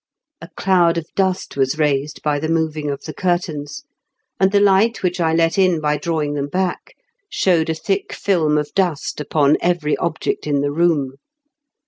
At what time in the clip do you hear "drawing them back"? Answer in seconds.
5.99-6.95